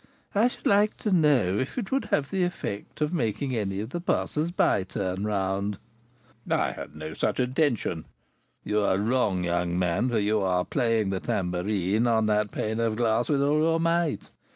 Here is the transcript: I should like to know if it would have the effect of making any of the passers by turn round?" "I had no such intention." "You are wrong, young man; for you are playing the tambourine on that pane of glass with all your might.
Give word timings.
I 0.33 0.47
should 0.47 0.65
like 0.65 0.97
to 1.03 1.11
know 1.11 1.59
if 1.59 1.77
it 1.77 1.91
would 1.91 2.05
have 2.05 2.31
the 2.31 2.41
effect 2.43 3.01
of 3.01 3.13
making 3.13 3.55
any 3.55 3.79
of 3.81 3.91
the 3.91 4.01
passers 4.01 4.49
by 4.49 4.81
turn 4.83 5.25
round?" 5.25 5.77
"I 6.49 6.71
had 6.71 6.95
no 6.95 7.13
such 7.13 7.39
intention." 7.39 8.05
"You 8.63 8.79
are 8.81 8.97
wrong, 8.97 9.43
young 9.43 9.77
man; 9.77 10.09
for 10.09 10.17
you 10.17 10.41
are 10.41 10.65
playing 10.65 11.11
the 11.11 11.19
tambourine 11.19 12.07
on 12.07 12.25
that 12.25 12.51
pane 12.51 12.79
of 12.79 12.95
glass 12.95 13.29
with 13.29 13.43
all 13.43 13.59
your 13.59 13.79
might. 13.79 14.31